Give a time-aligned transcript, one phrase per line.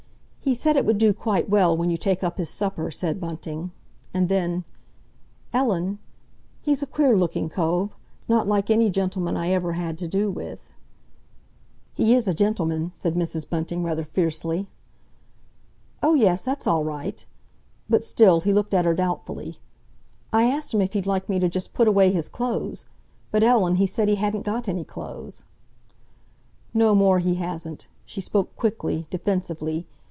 [0.43, 3.71] "He said it would do quite well when you take up his supper," said Bunting;
[4.13, 4.65] and, then,
[5.53, 5.99] "Ellen?
[6.61, 10.59] He's a queer looking cove—not like any gentleman I ever had to do with."
[11.93, 13.47] "He is a gentleman," said Mrs.
[13.47, 14.67] Bunting rather fiercely.
[16.03, 17.23] "Oh, yes, that's all right."
[17.87, 19.57] But still he looked at her doubtfully.
[20.33, 22.85] "I asked him if he'd like me to just put away his clothes.
[23.29, 25.45] But, Ellen, he said he hadn't got any clothes!"
[26.73, 29.87] "No more he hasn't;" she spoke quickly, defensively.